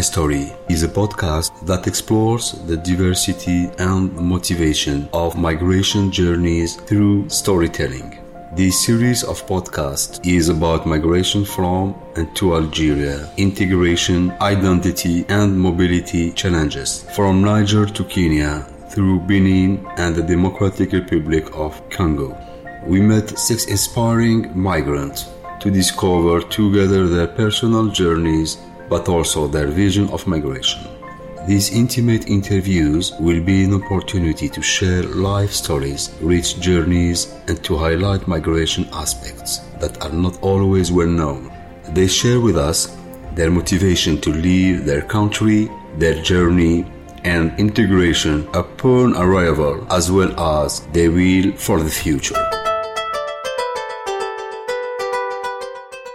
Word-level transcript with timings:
My 0.00 0.04
Story 0.04 0.50
is 0.70 0.82
a 0.82 0.88
podcast 0.88 1.50
that 1.66 1.86
explores 1.86 2.52
the 2.66 2.78
diversity 2.78 3.68
and 3.78 4.10
motivation 4.14 5.06
of 5.12 5.36
migration 5.36 6.10
journeys 6.10 6.76
through 6.76 7.28
storytelling. 7.28 8.18
This 8.56 8.82
series 8.86 9.22
of 9.22 9.46
podcasts 9.46 10.18
is 10.26 10.48
about 10.48 10.86
migration 10.86 11.44
from 11.44 11.94
and 12.16 12.34
to 12.36 12.54
Algeria, 12.56 13.28
integration, 13.36 14.32
identity, 14.40 15.26
and 15.28 15.60
mobility 15.60 16.32
challenges 16.32 17.04
from 17.14 17.42
Niger 17.42 17.84
to 17.84 18.02
Kenya 18.04 18.66
through 18.88 19.20
Benin 19.20 19.86
and 19.98 20.16
the 20.16 20.22
Democratic 20.22 20.92
Republic 20.92 21.44
of 21.52 21.72
Congo. 21.90 22.34
We 22.86 23.02
met 23.02 23.38
six 23.38 23.66
inspiring 23.66 24.50
migrants 24.58 25.28
to 25.60 25.70
discover 25.70 26.40
together 26.40 27.06
their 27.06 27.26
personal 27.26 27.88
journeys 27.88 28.56
but 28.90 29.08
also 29.08 29.46
their 29.46 29.68
vision 29.68 30.10
of 30.10 30.26
migration. 30.26 30.82
These 31.46 31.72
intimate 31.72 32.28
interviews 32.28 33.12
will 33.18 33.42
be 33.42 33.64
an 33.64 33.72
opportunity 33.72 34.48
to 34.50 34.60
share 34.60 35.04
life 35.04 35.52
stories, 35.52 36.10
rich 36.20 36.60
journeys, 36.60 37.34
and 37.48 37.64
to 37.64 37.78
highlight 37.78 38.28
migration 38.28 38.86
aspects 38.92 39.58
that 39.80 40.02
are 40.02 40.12
not 40.12 40.38
always 40.42 40.92
well 40.92 41.08
known. 41.08 41.50
They 41.94 42.08
share 42.08 42.40
with 42.40 42.58
us 42.58 42.94
their 43.34 43.50
motivation 43.50 44.20
to 44.20 44.30
leave 44.30 44.84
their 44.84 45.02
country, 45.02 45.70
their 45.96 46.20
journey, 46.22 46.84
and 47.24 47.58
integration 47.58 48.46
upon 48.52 49.16
arrival, 49.16 49.86
as 49.90 50.10
well 50.10 50.38
as 50.38 50.80
their 50.92 51.10
will 51.10 51.52
for 51.56 51.82
the 51.82 51.90
future. 51.90 52.36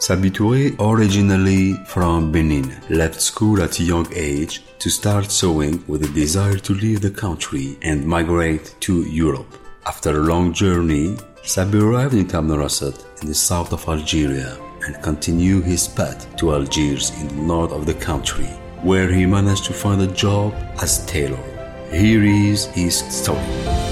Sabi 0.00 0.30
Touré, 0.30 0.74
originally 0.80 1.74
from 1.84 2.32
Benin, 2.32 2.74
left 2.88 3.20
school 3.20 3.62
at 3.62 3.78
a 3.80 3.82
young 3.82 4.08
age 4.14 4.62
to 4.78 4.88
start 4.88 5.30
sewing 5.30 5.84
with 5.86 6.02
a 6.02 6.08
desire 6.14 6.56
to 6.56 6.72
leave 6.72 7.02
the 7.02 7.10
country 7.10 7.76
and 7.82 8.06
migrate 8.06 8.74
to 8.80 9.02
Europe. 9.02 9.58
After 9.84 10.16
a 10.16 10.24
long 10.24 10.54
journey, 10.54 11.18
Sabi 11.42 11.80
arrived 11.80 12.14
in 12.14 12.24
Tamanrasset 12.24 13.20
in 13.20 13.28
the 13.28 13.34
south 13.34 13.74
of 13.74 13.86
Algeria 13.86 14.56
and 14.86 15.02
continued 15.02 15.64
his 15.64 15.86
path 15.86 16.34
to 16.36 16.54
Algiers 16.54 17.10
in 17.20 17.28
the 17.28 17.42
north 17.42 17.70
of 17.70 17.84
the 17.84 17.92
country, 17.92 18.48
where 18.80 19.12
he 19.12 19.26
managed 19.26 19.66
to 19.66 19.74
find 19.74 20.00
a 20.00 20.06
job 20.06 20.54
as 20.80 21.04
tailor. 21.04 21.44
Here 21.92 22.24
is 22.24 22.64
his 22.68 23.00
story. 23.14 23.89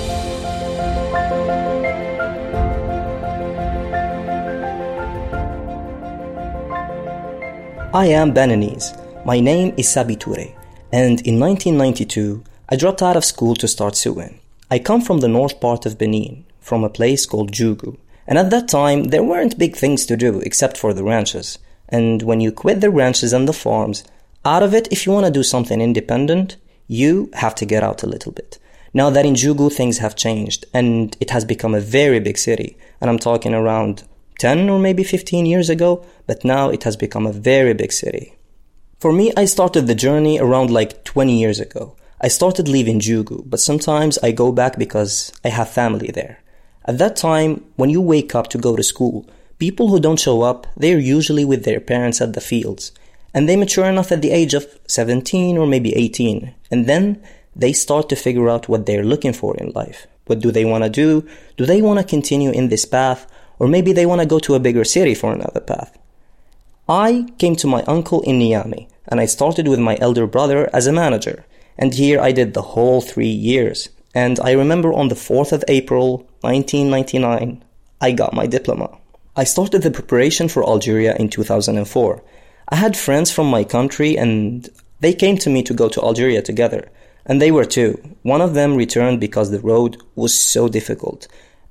I 7.98 8.06
am 8.06 8.32
Beninese. 8.32 8.94
My 9.24 9.40
name 9.40 9.74
is 9.76 9.88
Sabi 9.88 10.14
Touré, 10.14 10.54
and 10.92 11.20
in 11.22 11.40
1992, 11.40 12.44
I 12.68 12.76
dropped 12.76 13.02
out 13.02 13.16
of 13.16 13.24
school 13.24 13.56
to 13.56 13.66
start 13.66 13.96
sewing. 13.96 14.38
I 14.70 14.78
come 14.78 15.00
from 15.00 15.18
the 15.18 15.26
north 15.26 15.58
part 15.58 15.84
of 15.84 15.98
Benin, 15.98 16.44
from 16.60 16.84
a 16.84 16.90
place 16.90 17.26
called 17.26 17.50
Djougou, 17.50 17.96
and 18.24 18.38
at 18.38 18.50
that 18.50 18.68
time, 18.68 19.06
there 19.06 19.24
weren't 19.24 19.58
big 19.58 19.74
things 19.74 20.06
to 20.06 20.16
do 20.16 20.38
except 20.42 20.76
for 20.76 20.94
the 20.94 21.02
ranches. 21.02 21.58
And 21.88 22.22
when 22.22 22.40
you 22.40 22.52
quit 22.52 22.80
the 22.80 22.90
ranches 22.92 23.32
and 23.32 23.48
the 23.48 23.52
farms, 23.52 24.04
out 24.44 24.62
of 24.62 24.74
it, 24.74 24.86
if 24.92 25.04
you 25.04 25.10
want 25.10 25.26
to 25.26 25.32
do 25.32 25.42
something 25.42 25.80
independent, 25.80 26.56
you 26.86 27.30
have 27.32 27.56
to 27.56 27.66
get 27.66 27.82
out 27.82 28.04
a 28.04 28.08
little 28.08 28.30
bit. 28.30 28.60
Now 28.94 29.10
that 29.10 29.26
in 29.26 29.34
Djougou 29.34 29.72
things 29.72 29.98
have 29.98 30.14
changed 30.14 30.66
and 30.72 31.16
it 31.18 31.30
has 31.30 31.44
become 31.44 31.74
a 31.74 31.80
very 31.80 32.20
big 32.20 32.38
city, 32.38 32.76
and 33.00 33.10
I'm 33.10 33.18
talking 33.18 33.54
around 33.54 34.04
10 34.38 34.70
or 34.70 34.78
maybe 34.78 35.04
15 35.04 35.46
years 35.46 35.68
ago, 35.68 36.04
but 36.26 36.44
now 36.44 36.70
it 36.70 36.84
has 36.84 36.96
become 36.96 37.26
a 37.26 37.32
very 37.32 37.74
big 37.74 37.92
city. 37.92 38.34
For 38.98 39.12
me, 39.12 39.32
I 39.36 39.44
started 39.44 39.86
the 39.86 39.94
journey 39.94 40.40
around 40.40 40.70
like 40.70 41.04
20 41.04 41.38
years 41.38 41.60
ago. 41.60 41.94
I 42.20 42.28
started 42.28 42.66
leaving 42.66 42.98
Djougou, 42.98 43.48
but 43.48 43.60
sometimes 43.60 44.18
I 44.18 44.32
go 44.32 44.50
back 44.50 44.76
because 44.76 45.32
I 45.44 45.48
have 45.50 45.68
family 45.68 46.10
there. 46.10 46.40
At 46.84 46.98
that 46.98 47.14
time, 47.16 47.64
when 47.76 47.90
you 47.90 48.00
wake 48.00 48.34
up 48.34 48.48
to 48.48 48.58
go 48.58 48.74
to 48.74 48.82
school, 48.82 49.28
people 49.58 49.88
who 49.88 50.00
don't 50.00 50.18
show 50.18 50.42
up, 50.42 50.66
they're 50.76 50.98
usually 50.98 51.44
with 51.44 51.64
their 51.64 51.80
parents 51.80 52.20
at 52.20 52.32
the 52.32 52.40
fields. 52.40 52.92
And 53.34 53.48
they 53.48 53.56
mature 53.56 53.86
enough 53.86 54.10
at 54.10 54.22
the 54.22 54.30
age 54.30 54.54
of 54.54 54.66
17 54.88 55.58
or 55.58 55.66
maybe 55.66 55.94
18. 55.94 56.54
And 56.70 56.86
then 56.86 57.22
they 57.54 57.72
start 57.72 58.08
to 58.08 58.16
figure 58.16 58.48
out 58.48 58.68
what 58.68 58.86
they're 58.86 59.04
looking 59.04 59.32
for 59.32 59.56
in 59.56 59.70
life. 59.70 60.06
What 60.26 60.40
do 60.40 60.50
they 60.50 60.64
want 60.64 60.84
to 60.84 60.90
do? 60.90 61.28
Do 61.56 61.66
they 61.66 61.82
want 61.82 62.00
to 62.00 62.04
continue 62.04 62.50
in 62.50 62.68
this 62.68 62.84
path? 62.84 63.30
Or 63.58 63.68
maybe 63.68 63.92
they 63.92 64.06
want 64.06 64.20
to 64.20 64.26
go 64.26 64.38
to 64.40 64.54
a 64.54 64.60
bigger 64.60 64.84
city 64.84 65.14
for 65.14 65.32
another 65.32 65.60
path. 65.60 65.98
I 66.88 67.26
came 67.38 67.56
to 67.56 67.66
my 67.66 67.82
uncle 67.82 68.22
in 68.22 68.38
Niamey, 68.38 68.88
and 69.06 69.20
I 69.20 69.26
started 69.26 69.68
with 69.68 69.78
my 69.78 69.96
elder 70.00 70.26
brother 70.26 70.70
as 70.72 70.86
a 70.86 70.92
manager, 70.92 71.44
and 71.76 71.94
here 71.94 72.20
I 72.20 72.32
did 72.32 72.54
the 72.54 72.62
whole 72.62 73.00
three 73.00 73.26
years. 73.28 73.88
And 74.14 74.40
I 74.40 74.52
remember 74.52 74.92
on 74.92 75.08
the 75.08 75.14
4th 75.14 75.52
of 75.52 75.64
April 75.68 76.28
1999, 76.40 77.62
I 78.00 78.12
got 78.12 78.32
my 78.32 78.46
diploma. 78.46 78.96
I 79.36 79.44
started 79.44 79.82
the 79.82 79.90
preparation 79.90 80.48
for 80.48 80.64
Algeria 80.64 81.14
in 81.16 81.28
2004. 81.28 82.22
I 82.70 82.76
had 82.76 82.96
friends 82.96 83.30
from 83.30 83.48
my 83.48 83.64
country 83.64 84.16
and 84.18 84.68
they 85.00 85.12
came 85.12 85.36
to 85.38 85.50
me 85.50 85.62
to 85.62 85.74
go 85.74 85.88
to 85.88 86.02
Algeria 86.02 86.42
together. 86.42 86.90
And 87.24 87.40
they 87.40 87.50
were 87.50 87.64
two. 87.64 88.00
One 88.22 88.40
of 88.40 88.54
them 88.54 88.74
returned 88.74 89.20
because 89.20 89.50
the 89.50 89.60
road 89.60 90.02
was 90.16 90.36
so 90.36 90.68
difficult. 90.68 91.28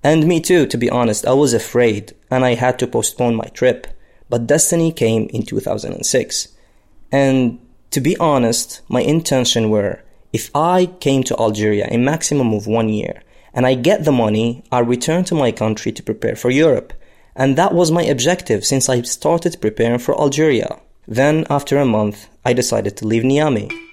And 0.07 0.25
me 0.25 0.39
too, 0.39 0.65
to 0.67 0.77
be 0.77 0.89
honest, 0.89 1.25
I 1.25 1.33
was 1.33 1.53
afraid 1.53 2.13
and 2.31 2.45
I 2.45 2.53
had 2.53 2.79
to 2.79 2.87
postpone 2.87 3.35
my 3.35 3.47
trip. 3.47 3.87
But 4.29 4.47
destiny 4.47 4.93
came 4.93 5.27
in 5.33 5.43
2006. 5.43 6.47
And 7.11 7.59
to 7.91 7.99
be 7.99 8.15
honest, 8.17 8.83
my 8.87 9.01
intention 9.01 9.69
were 9.69 10.01
if 10.31 10.49
I 10.55 10.85
came 11.01 11.23
to 11.23 11.37
Algeria 11.37 11.89
a 11.91 11.97
maximum 11.97 12.53
of 12.53 12.67
one 12.67 12.87
year 12.87 13.21
and 13.53 13.67
I 13.67 13.73
get 13.73 14.05
the 14.05 14.13
money, 14.13 14.63
I'll 14.71 14.85
return 14.85 15.25
to 15.25 15.35
my 15.35 15.51
country 15.51 15.91
to 15.91 16.03
prepare 16.09 16.37
for 16.37 16.51
Europe. 16.51 16.93
And 17.35 17.57
that 17.57 17.73
was 17.73 17.91
my 17.91 18.03
objective 18.03 18.63
since 18.63 18.87
I 18.87 19.01
started 19.01 19.59
preparing 19.59 19.99
for 19.99 20.17
Algeria. 20.17 20.79
Then, 21.05 21.45
after 21.49 21.77
a 21.79 21.85
month, 21.85 22.29
I 22.45 22.53
decided 22.53 22.95
to 22.97 23.07
leave 23.07 23.23
Niamey. 23.23 23.86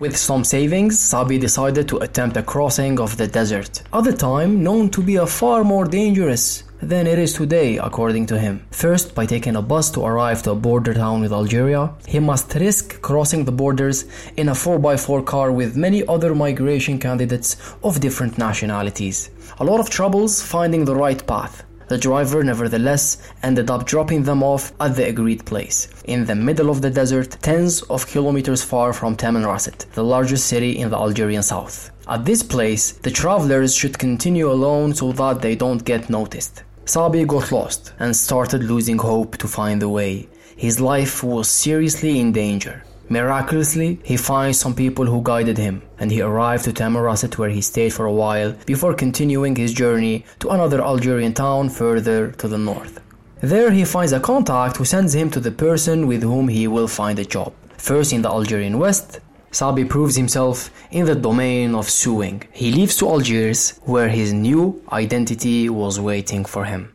With 0.00 0.16
some 0.16 0.42
savings, 0.42 0.98
Sabi 0.98 1.38
decided 1.38 1.86
to 1.88 1.98
attempt 1.98 2.36
a 2.36 2.42
crossing 2.42 2.98
of 2.98 3.16
the 3.16 3.28
desert, 3.28 3.82
at 3.92 4.02
the 4.02 4.12
time 4.12 4.60
known 4.60 4.90
to 4.90 5.00
be 5.00 5.16
a 5.16 5.26
far 5.26 5.62
more 5.62 5.84
dangerous 5.84 6.64
than 6.82 7.06
it 7.06 7.16
is 7.16 7.34
today, 7.34 7.78
according 7.78 8.26
to 8.26 8.38
him. 8.38 8.66
First, 8.72 9.14
by 9.14 9.24
taking 9.24 9.54
a 9.54 9.62
bus 9.62 9.92
to 9.92 10.04
arrive 10.04 10.42
to 10.42 10.50
a 10.50 10.56
border 10.56 10.94
town 10.94 11.20
with 11.20 11.32
Algeria, 11.32 11.94
he 12.08 12.18
must 12.18 12.52
risk 12.56 13.00
crossing 13.02 13.44
the 13.44 13.52
borders 13.52 14.04
in 14.36 14.48
a 14.48 14.52
4x4 14.52 15.24
car 15.24 15.52
with 15.52 15.76
many 15.76 16.04
other 16.08 16.34
migration 16.34 16.98
candidates 16.98 17.56
of 17.84 18.00
different 18.00 18.36
nationalities. 18.36 19.30
A 19.60 19.64
lot 19.64 19.78
of 19.78 19.90
troubles 19.90 20.42
finding 20.42 20.84
the 20.84 20.96
right 20.96 21.24
path. 21.24 21.62
The 21.88 21.98
driver, 21.98 22.42
nevertheless, 22.42 23.18
ended 23.42 23.70
up 23.70 23.86
dropping 23.86 24.22
them 24.22 24.42
off 24.42 24.72
at 24.80 24.96
the 24.96 25.08
agreed 25.08 25.44
place, 25.44 25.88
in 26.04 26.24
the 26.24 26.34
middle 26.34 26.70
of 26.70 26.80
the 26.80 26.90
desert, 26.90 27.36
tens 27.42 27.82
of 27.82 28.06
kilometers 28.06 28.62
far 28.62 28.92
from 28.92 29.16
Tamanrasset, 29.16 29.90
the 29.92 30.04
largest 30.04 30.46
city 30.46 30.78
in 30.78 30.90
the 30.90 30.96
Algerian 30.96 31.42
south. 31.42 31.90
At 32.08 32.24
this 32.24 32.42
place, 32.42 32.92
the 32.92 33.10
travelers 33.10 33.74
should 33.74 33.98
continue 33.98 34.50
alone 34.50 34.94
so 34.94 35.12
that 35.12 35.42
they 35.42 35.56
don't 35.56 35.84
get 35.84 36.10
noticed. 36.10 36.62
Sabi 36.86 37.24
got 37.24 37.50
lost 37.50 37.92
and 37.98 38.14
started 38.14 38.62
losing 38.62 38.98
hope 38.98 39.38
to 39.38 39.48
find 39.48 39.80
the 39.80 39.88
way. 39.88 40.28
His 40.56 40.80
life 40.80 41.24
was 41.24 41.48
seriously 41.48 42.20
in 42.20 42.32
danger. 42.32 42.84
Miraculously, 43.08 44.00
he 44.02 44.16
finds 44.16 44.58
some 44.58 44.74
people 44.74 45.04
who 45.06 45.22
guided 45.22 45.58
him, 45.58 45.82
and 45.98 46.10
he 46.10 46.22
arrived 46.22 46.64
to 46.64 46.72
Tamanrasset 46.72 47.36
where 47.36 47.50
he 47.50 47.60
stayed 47.60 47.92
for 47.92 48.06
a 48.06 48.12
while 48.12 48.52
before 48.66 48.94
continuing 48.94 49.54
his 49.56 49.74
journey 49.74 50.24
to 50.40 50.48
another 50.48 50.80
Algerian 50.82 51.34
town 51.34 51.68
further 51.68 52.32
to 52.32 52.48
the 52.48 52.58
north. 52.58 53.00
There 53.40 53.70
he 53.70 53.84
finds 53.84 54.12
a 54.12 54.20
contact 54.20 54.78
who 54.78 54.86
sends 54.86 55.14
him 55.14 55.30
to 55.32 55.40
the 55.40 55.50
person 55.50 56.06
with 56.06 56.22
whom 56.22 56.48
he 56.48 56.66
will 56.66 56.88
find 56.88 57.18
a 57.18 57.24
job. 57.26 57.52
First 57.76 58.12
in 58.14 58.22
the 58.22 58.30
Algerian 58.30 58.78
west, 58.78 59.20
Sabi 59.50 59.84
proves 59.84 60.16
himself 60.16 60.70
in 60.90 61.04
the 61.04 61.14
domain 61.14 61.74
of 61.74 61.90
sewing. 61.90 62.42
He 62.52 62.72
leaves 62.72 62.96
to 62.96 63.08
Algiers 63.08 63.78
where 63.82 64.08
his 64.08 64.32
new 64.32 64.82
identity 64.90 65.68
was 65.68 66.00
waiting 66.00 66.44
for 66.44 66.64
him. 66.64 66.93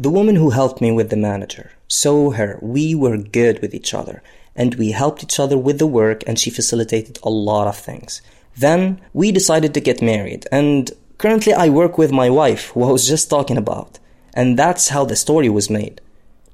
The 0.00 0.10
woman 0.10 0.36
who 0.36 0.50
helped 0.50 0.80
me 0.80 0.92
with 0.92 1.10
the 1.10 1.16
manager, 1.16 1.72
so 1.88 2.30
her, 2.30 2.58
we 2.62 2.94
were 2.94 3.16
good 3.16 3.60
with 3.60 3.74
each 3.74 3.92
other, 3.92 4.22
and 4.54 4.76
we 4.76 4.92
helped 4.92 5.24
each 5.24 5.40
other 5.40 5.58
with 5.58 5.80
the 5.80 5.88
work, 5.88 6.22
and 6.24 6.38
she 6.38 6.50
facilitated 6.50 7.18
a 7.24 7.30
lot 7.30 7.66
of 7.66 7.76
things. 7.76 8.22
Then 8.56 9.00
we 9.12 9.32
decided 9.32 9.74
to 9.74 9.80
get 9.80 10.00
married, 10.00 10.46
and 10.52 10.92
currently 11.18 11.52
I 11.52 11.68
work 11.68 11.98
with 11.98 12.12
my 12.12 12.30
wife, 12.30 12.68
who 12.68 12.84
I 12.84 12.92
was 12.92 13.08
just 13.08 13.28
talking 13.28 13.56
about, 13.56 13.98
and 14.34 14.56
that's 14.56 14.90
how 14.90 15.04
the 15.04 15.16
story 15.16 15.48
was 15.48 15.68
made. 15.68 16.00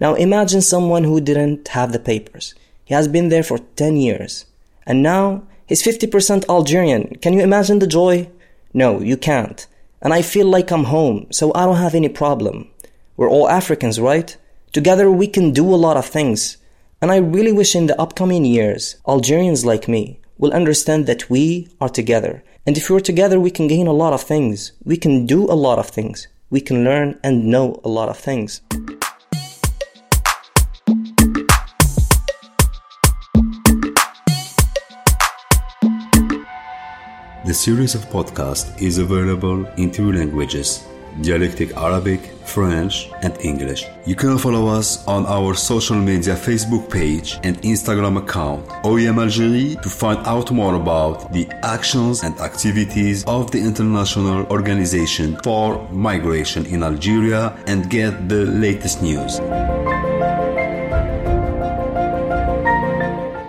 Now 0.01 0.15
imagine 0.15 0.63
someone 0.63 1.05
who 1.05 1.21
didn't 1.21 1.69
have 1.69 1.93
the 1.93 1.99
papers. 1.99 2.55
He 2.83 2.95
has 2.95 3.09
been 3.09 3.29
there 3.29 3.43
for 3.43 3.59
10 3.77 3.97
years, 3.97 4.47
and 4.87 5.03
now 5.03 5.43
he's 5.67 5.83
50% 5.83 6.49
Algerian. 6.49 7.17
Can 7.17 7.35
you 7.35 7.41
imagine 7.41 7.79
the 7.79 7.87
joy? 7.87 8.31
No, 8.73 9.01
you 9.01 9.19
can't. 9.19 9.67
and 10.05 10.13
I 10.13 10.21
feel 10.21 10.47
like 10.47 10.71
I'm 10.71 10.85
home, 10.85 11.27
so 11.31 11.51
I 11.55 11.65
don't 11.65 11.77
have 11.77 11.95
any 11.95 12.11
problem. 12.11 12.69
We're 13.17 13.31
all 13.31 13.49
Africans, 13.49 14.01
right? 14.01 14.37
Together 14.73 15.09
we 15.09 15.29
can 15.29 15.53
do 15.53 15.73
a 15.73 15.77
lot 15.77 15.97
of 15.97 16.05
things. 16.05 16.57
And 17.01 17.13
I 17.13 17.19
really 17.19 17.53
wish 17.53 17.77
in 17.77 17.87
the 17.87 18.01
upcoming 18.01 18.45
years, 18.45 18.97
Algerians 19.07 19.65
like 19.65 19.87
me 19.87 20.19
will 20.37 20.53
understand 20.53 21.07
that 21.07 21.31
we 21.31 21.69
are 21.81 21.89
together. 21.89 22.43
And 22.67 22.77
if 22.77 22.91
we're 22.91 22.99
together, 22.99 23.39
we 23.39 23.53
can 23.53 23.69
gain 23.69 23.87
a 23.87 23.93
lot 23.93 24.15
of 24.15 24.23
things. 24.23 24.73
We 24.83 24.97
can 24.97 25.27
do 25.27 25.45
a 25.45 25.55
lot 25.55 25.79
of 25.79 25.87
things. 25.87 26.27
We 26.51 26.61
can 26.61 26.83
learn 26.83 27.21
and 27.23 27.45
know 27.45 27.81
a 27.85 27.89
lot 27.89 28.09
of 28.09 28.19
things. 28.19 28.63
The 37.45 37.55
series 37.55 37.95
of 37.95 38.01
podcasts 38.07 38.83
is 38.83 38.99
available 38.99 39.67
in 39.77 39.93
two 39.93 40.11
languages 40.11 40.85
dialectic 41.23 41.77
Arabic, 41.77 42.21
French, 42.45 43.11
and 43.23 43.37
English. 43.41 43.85
You 44.07 44.15
can 44.15 44.39
follow 44.39 44.67
us 44.67 45.07
on 45.07 45.27
our 45.27 45.55
social 45.55 45.97
media 45.97 46.35
Facebook 46.35 46.91
page 46.91 47.39
and 47.43 47.61
Instagram 47.63 48.19
account, 48.19 48.67
OIM 48.85 49.19
Algerie, 49.19 49.81
to 49.83 49.89
find 49.89 50.19
out 50.27 50.51
more 50.51 50.75
about 50.75 51.33
the 51.33 51.49
actions 51.63 52.23
and 52.23 52.39
activities 52.41 53.25
of 53.27 53.51
the 53.51 53.59
International 53.59 54.47
Organization 54.47 55.37
for 55.43 55.89
Migration 55.91 56.67
in 56.67 56.83
Algeria 56.83 57.57
and 57.67 57.89
get 57.91 58.29
the 58.29 58.45
latest 58.47 59.03
news. 59.03 59.39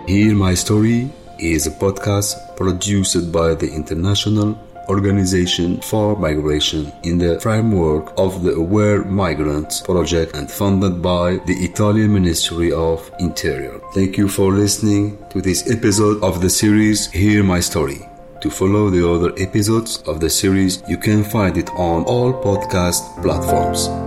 Hear 0.08 0.34
My 0.34 0.54
Story 0.54 1.10
is 1.38 1.66
a 1.66 1.70
podcast 1.70 2.56
produced 2.56 3.30
by 3.32 3.54
the 3.54 3.68
International 3.68 4.56
Organization 4.88 5.80
for 5.80 6.16
Migration 6.16 6.92
in 7.02 7.18
the 7.18 7.40
framework 7.40 8.12
of 8.16 8.42
the 8.42 8.52
Aware 8.52 9.04
Migrants 9.04 9.80
project 9.80 10.36
and 10.36 10.50
funded 10.50 11.02
by 11.02 11.38
the 11.46 11.54
Italian 11.64 12.12
Ministry 12.12 12.72
of 12.72 13.10
Interior. 13.18 13.80
Thank 13.94 14.16
you 14.16 14.28
for 14.28 14.52
listening 14.52 15.18
to 15.30 15.40
this 15.40 15.70
episode 15.70 16.22
of 16.22 16.40
the 16.40 16.50
series 16.50 17.10
Hear 17.10 17.42
My 17.42 17.60
Story. 17.60 18.08
To 18.42 18.50
follow 18.50 18.90
the 18.90 19.08
other 19.08 19.32
episodes 19.38 20.02
of 20.06 20.20
the 20.20 20.30
series, 20.30 20.82
you 20.88 20.98
can 20.98 21.24
find 21.24 21.56
it 21.56 21.70
on 21.70 22.04
all 22.04 22.32
podcast 22.32 23.22
platforms. 23.22 24.05